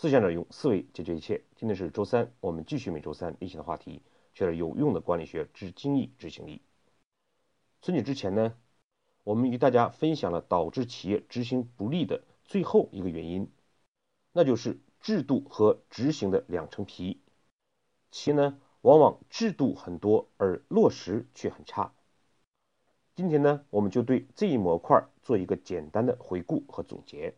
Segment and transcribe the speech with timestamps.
[0.00, 1.44] 思想者用思维解决一切。
[1.56, 4.00] 今天是周三，我们继续每周三例行的话题，
[4.32, 6.62] 学点有用的管理学之精益执行力。
[7.82, 8.54] 春节之前呢，
[9.24, 13.52] 我们与大家分享了导致企业执行不力的最后一个原因，
[14.32, 17.20] 那就是制度和执行的两层皮。
[18.10, 21.92] 企业呢，往往制度很多，而落实却很差。
[23.14, 27.34] 今天呢，我们就对这一模块做一个简单的回顾和总结。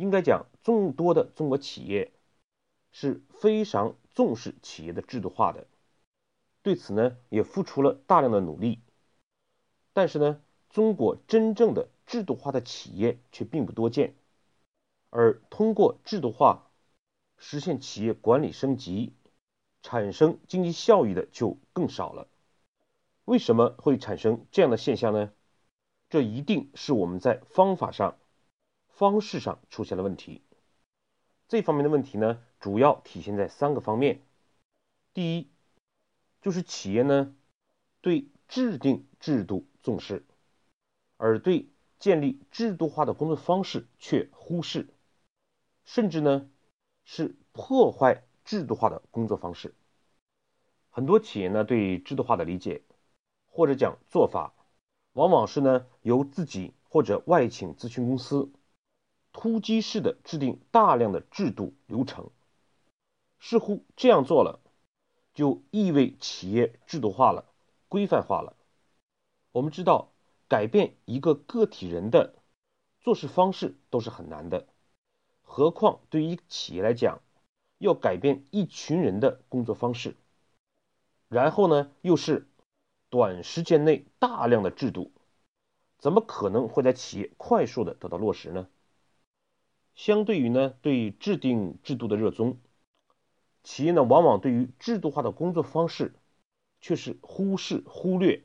[0.00, 2.10] 应该讲，众多的中国企业
[2.90, 5.66] 是非常重视企业的制度化的，
[6.62, 8.80] 对此呢也付出了大量的努力。
[9.92, 10.40] 但是呢，
[10.70, 14.14] 中国真正的制度化的企业却并不多见，
[15.10, 16.70] 而通过制度化
[17.36, 19.12] 实现企业管理升级、
[19.82, 22.26] 产生经济效益的就更少了。
[23.26, 25.30] 为什么会产生这样的现象呢？
[26.08, 28.16] 这一定是我们在方法上、
[29.00, 30.42] 方式上出现了问题。
[31.48, 34.20] 这方面的问题呢，主要体现在三个方面。
[35.14, 35.48] 第一，
[36.42, 37.34] 就是企业呢
[38.02, 40.22] 对制定制度重视，
[41.16, 44.86] 而对建立制度化的工作方式却忽视，
[45.86, 46.50] 甚至呢
[47.06, 49.74] 是破坏制度化的工作方式。
[50.90, 52.82] 很多企业呢对制度化的理解。
[53.52, 54.54] 或者讲做法，
[55.14, 58.52] 往往是呢由自己或者外请咨询公司
[59.32, 62.30] 突击式的制定大量的制度流程，
[63.38, 64.60] 似乎这样做了，
[65.34, 67.44] 就意味企业制度化了、
[67.88, 68.56] 规范化了。
[69.52, 70.12] 我们知道，
[70.48, 72.34] 改变一个个体人的
[73.00, 74.66] 做事方式都是很难的，
[75.42, 77.20] 何况对于企业来讲，
[77.78, 80.16] 要改变一群人的工作方式，
[81.28, 82.46] 然后呢又是。
[83.12, 85.10] 短时间内大量的制度，
[85.98, 88.68] 怎么可能会在企业快速的得到落实呢？
[90.00, 92.56] 相对于呢对制定制度的热衷，
[93.62, 96.14] 企业呢往往对于制度化的工作方式
[96.80, 98.42] 却是忽视忽略，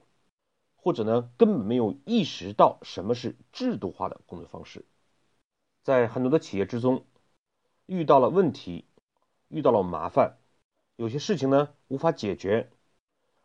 [0.75, 4.83] 或者呢根本没有意识到什么是制度化的工作方式。
[5.81, 7.05] 在很多的企业之中，
[7.85, 8.83] 遇到了问题，
[9.47, 10.35] 遇到了麻烦，
[10.97, 12.69] 有些事情呢无法解决，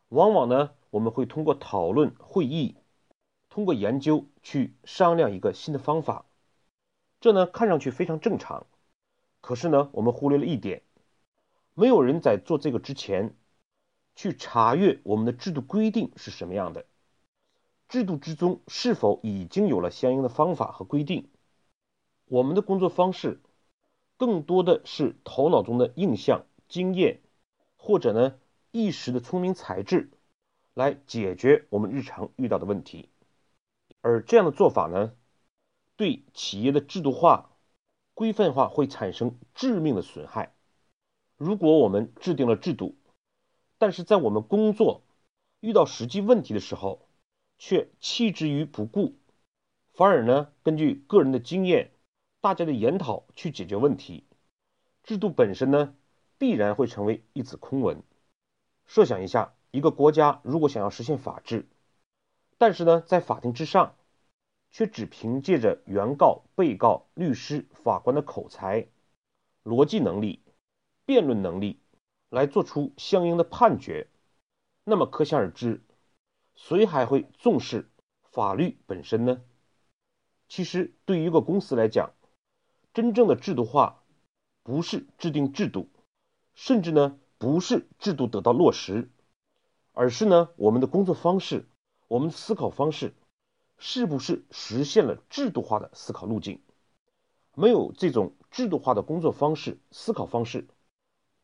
[0.09, 0.72] 往往呢。
[0.91, 2.75] 我们会通过讨论会议，
[3.50, 6.27] 通过研究去商量一个新的方法，
[7.20, 8.66] 这呢看上去非常正常。
[9.41, 10.82] 可是呢，我们忽略了一点，
[11.75, 13.36] 没有人在做这个之前
[14.16, 16.86] 去查阅我们的制度规定是什么样的，
[17.88, 21.28] 制度之中是否已经有了相应的方法和规定。
[22.26, 23.41] 我们的工作方式
[24.16, 27.20] 更多的是头脑中的印象、经验，
[27.76, 28.38] 或者呢
[28.72, 30.10] 一时的聪明才智。
[30.72, 33.09] 来解决我们日常遇到的问题，
[34.00, 35.12] 而这样的做法呢，
[36.00, 37.50] 对企业的制度化、
[38.15, 40.55] 规范化会产生致命的损害。
[41.37, 42.97] 如果我们制定了制度，
[43.77, 45.03] 但是在我们工作
[45.60, 47.06] 遇到实际问题的时候，
[47.59, 49.19] 却弃之于不顾，
[49.93, 51.93] 反而呢根据个人的经验、
[52.41, 54.25] 大家的研讨去解决问题，
[55.03, 55.94] 制度本身呢
[56.39, 58.03] 必然会成为一纸空文。
[58.87, 59.55] 设想一下。
[59.72, 61.69] 一个国家如果想要实现法治，
[62.59, 63.94] 但是呢，在法庭之上，
[64.70, 68.86] 却只凭借着原告、被告、律师、法官的口才、
[69.64, 70.42] 逻辑能力、
[71.04, 71.81] 辩论能力
[72.28, 74.09] 来做出相应的判决，
[74.84, 75.80] 那么可想而知，
[76.54, 77.91] 谁还会重视
[78.22, 79.42] 法律本身呢？
[80.48, 82.12] 其实，对于一个公司来讲，
[82.92, 84.03] 真正的制度化，
[84.62, 85.88] 不是制定制度，
[86.54, 89.09] 甚至呢，不是制度得到落实。
[89.92, 91.66] 而是呢，我们的工作方式，
[92.09, 93.12] 我们思考方式，
[93.82, 96.60] 是不是实现了制度化的思考路径？
[97.54, 100.68] 没有这种制度化的工作方式、思考方式，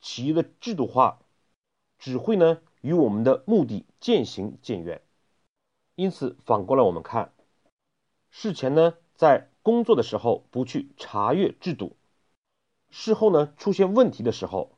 [0.03, 1.19] 企业的制度化
[1.99, 5.01] 只会呢与我们的目的渐行渐远。
[5.95, 7.33] 因此，反过来我们看，
[8.31, 11.97] 事前呢在工作的时候不去查阅制度，
[12.91, 14.77] 事后呢出现问题的时候，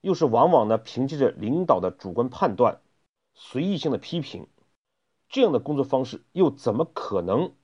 [0.00, 2.80] 又是往往呢凭借着领导的主观判断。
[3.36, 4.46] 随意性的批评，
[5.34, 7.56] 这样的工作方式又怎么可能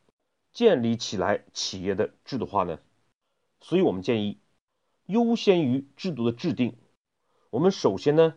[0.53, 2.81] 建立起来企业的制度化呢？
[3.61, 4.41] 所以我们建议，
[5.07, 6.77] 优先于制度的制定，
[7.49, 8.35] 我们首先呢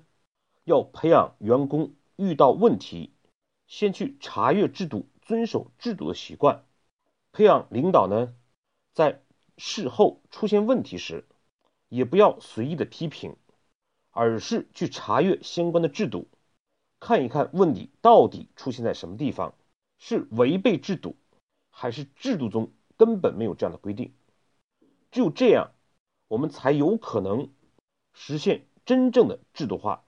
[0.65, 3.11] 要培养员工遇到问题
[3.65, 6.63] 先去查阅制度、遵守制度的习惯，
[7.31, 8.35] 培养领导呢
[8.93, 9.23] 在
[9.57, 11.25] 事后出现问题时，
[11.89, 13.35] 也不要随意的批评，
[14.11, 16.27] 而是去查阅相关的制度。
[17.03, 19.55] 看一看问题到底出现在什么地方，
[19.99, 21.17] 是违背制度，
[21.69, 24.13] 还是制度中根本没有这样的规定？
[25.11, 25.71] 只有这样，
[26.29, 27.49] 我们才有可能
[28.13, 30.05] 实现真正的制度化，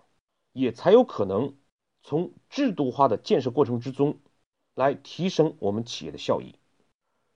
[0.53, 1.57] 也才有可能
[2.01, 4.19] 从制度化的建设过程之中
[4.73, 6.55] 来提升我们企业的效益。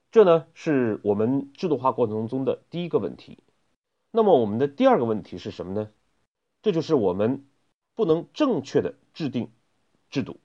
[0.09, 3.39] 这呢是我们制度化过程中的第一个问题。
[4.09, 5.91] 那么我们的第二个问题是什么呢？
[6.61, 7.45] 这就是我们
[7.95, 9.51] 不能正确的制定
[10.09, 10.39] 制度，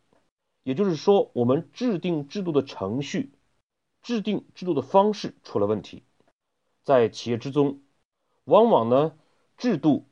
[0.62, 3.32] 也就是说，我们制定制度的程序、
[4.02, 6.02] 制定制度的方式出了问题。
[6.82, 7.80] 在企业之中，
[8.44, 9.16] 往往呢
[9.56, 10.06] 制度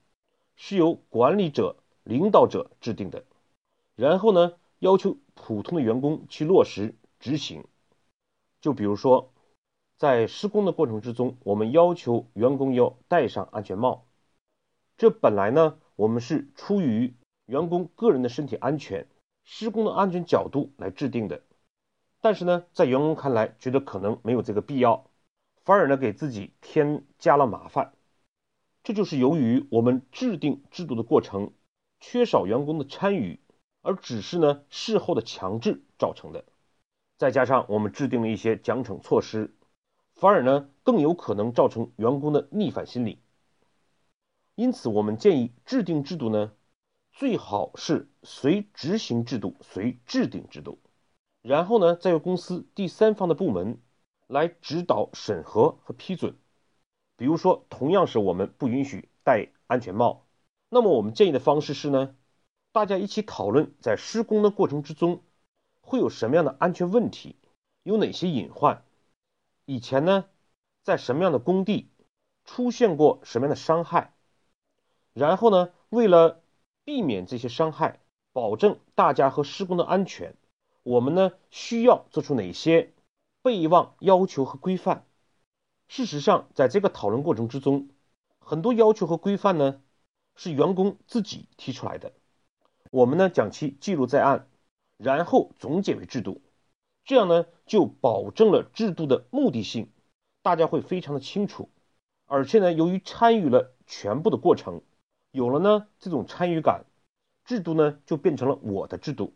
[0.56, 3.24] 是由管理者、领导者制定的，
[3.96, 7.64] 然后呢要求普通的员工去落实执行。
[8.60, 9.28] 就比如说。
[9.98, 14.08] 在施工的过程之中，我们要求员工要戴上安全帽。
[14.96, 17.14] 这本来呢，我们是出于
[17.52, 19.06] 员工个人的身体安全、
[19.44, 21.42] 施工的安全角度来制定的。
[22.22, 25.10] 但是呢，在员工看来，觉得可能没有这个必要，
[25.62, 27.92] 反而呢给自己添加了麻烦。
[28.82, 31.52] 这就是由于我们制定制度的过程
[32.00, 33.38] 缺少员工的参与，
[33.82, 36.46] 而只是呢事后的强制造成的。
[37.18, 39.54] 再加上我们制定了一些奖惩措施。
[40.14, 43.18] 反而呢，更有可能造成员工的逆反心理。
[44.54, 46.52] 因此，我们建议制定制度呢，
[47.12, 50.78] 最好是随执行制度随制定制度，
[51.42, 53.80] 然后呢，再由公司第三方的部门
[54.26, 56.36] 来指导审核和批准。
[57.16, 60.26] 比如说，同样是我们不允许戴安全帽，
[60.70, 62.16] 那么我们建议的方式是呢，
[62.72, 65.22] 大家一起讨论在施工的过程之中
[65.82, 67.36] 会有什么样的安全问题，
[67.82, 68.84] 有哪些隐患。
[69.66, 70.24] 以前呢，
[70.82, 71.92] 在什么样的工地
[72.44, 74.14] 出现过什么样的伤害？
[75.12, 76.41] 然后呢，为了
[76.84, 78.00] 避免这些伤害，
[78.32, 80.34] 保证大家和施工的安全，
[80.82, 82.92] 我们呢需要做出哪些
[83.42, 85.04] 备忘要求和规范？
[85.88, 87.88] 事实上，在这个讨论过程之中，
[88.38, 89.80] 很多要求和规范呢
[90.34, 92.12] 是员工自己提出来的，
[92.90, 94.48] 我们呢将其记录在案，
[94.96, 96.40] 然后总结为制度。
[97.04, 99.90] 这样呢，就保证了制度的目的性，
[100.40, 101.68] 大家会非常的清楚，
[102.26, 104.82] 而且呢，由于参与了全部的过程，
[105.32, 106.84] 有了呢这种参与感，
[107.44, 109.34] 制度呢就变成了我的制度，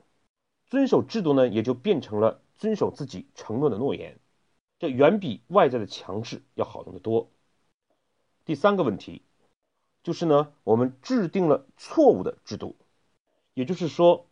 [0.66, 4.20] 遵守制度呢也就变成了遵守自己承诺的诺言，
[4.78, 7.28] 这远比外在的强制要好用的多。
[8.44, 9.22] 第三个问题，
[10.04, 12.76] 就是呢，我们制定了错误的制度，
[13.54, 14.28] 也就是说，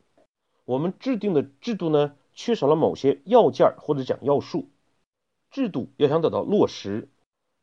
[0.64, 2.14] 我们制定的制度呢。
[2.36, 4.68] 缺少了某些要件或者讲要素，
[5.52, 7.08] 制度要想得到落实、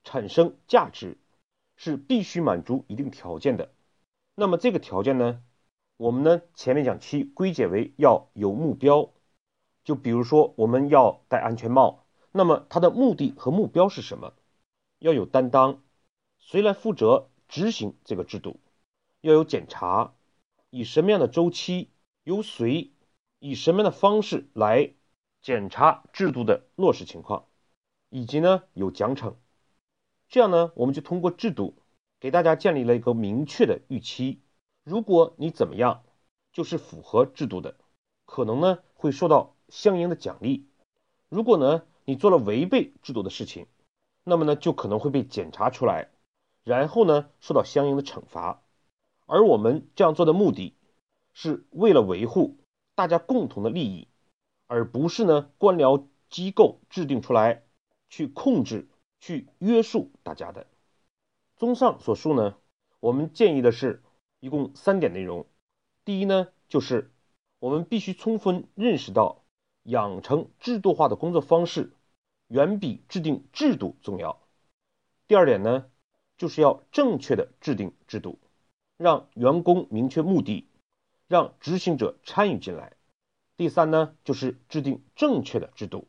[0.05, 1.17] 产生价值，
[1.75, 3.69] 是必须满足一定条件的。
[4.35, 5.43] 那么这个条件呢，
[5.97, 9.11] 我们呢前面讲其归结为要有目标。
[9.83, 14.33] 就比如说我们要戴安全帽，那么它的目的和目标是什么？
[14.99, 15.81] 要有担当，
[16.37, 18.59] 谁来负责执行这个制度？
[19.21, 20.13] 要有检查，
[20.69, 21.89] 以什么样的周期？
[22.23, 22.91] 由谁？
[23.39, 24.93] 以什么样的方式来
[25.41, 27.47] 检查制度的落实情况，
[28.09, 29.33] 以及呢有奖惩，
[30.29, 31.73] 这样呢我们就通过制度
[32.21, 34.39] 给大家建立了一个明确的预期。
[34.83, 36.03] 如果你怎么样，
[36.53, 37.75] 就是符合制度的，
[38.25, 40.67] 可能呢会受到相应的奖励；
[41.29, 43.65] 如果呢你做了违背制度的事情，
[44.23, 46.09] 那么呢就可能会被检查出来，
[46.63, 48.61] 然后呢受到相应的惩罚。
[49.25, 50.75] 而我们这样做的目的
[51.33, 52.57] 是为了维护。
[52.93, 54.09] 大家共同的利益，
[54.67, 57.63] 而不是呢官僚机构制定出来
[58.09, 60.67] 去控制、去约束大家的。
[61.61, 62.55] 综上所述呢，
[62.99, 64.01] 我们建议的是
[64.39, 65.45] 一共三点内容。
[66.03, 67.11] 第一呢，就是
[67.59, 69.43] 我们必须充分认识到，
[69.83, 71.93] 养成制度化的工作方式
[72.47, 74.41] 远比制定制度重要。
[75.27, 75.85] 第二点呢，
[76.35, 78.39] 就是要正确的制定制度，
[78.97, 80.67] 让员工明确目的。
[81.27, 82.93] 让执行者参与进来。
[83.55, 86.07] 第三呢，就是制定正确的制度，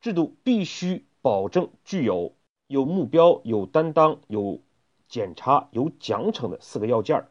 [0.00, 2.34] 制度必须保证具有
[2.66, 4.60] 有目标、有担当、有
[5.10, 7.28] 检查、有奖惩的四个要件儿，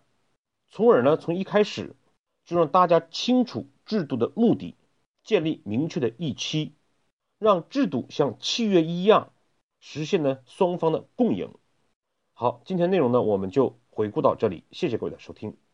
[0.68, 1.96] 从而呢，从一开始
[2.46, 4.76] 就让大家清楚制度的目的，
[5.24, 6.74] 建立明确的预期，
[7.40, 9.32] 让制度像契约一样
[9.80, 11.54] 实现呢双方的共赢。
[12.34, 15.69] 好，今天内容呢，我们就回顾到这里，谢谢各位的收听。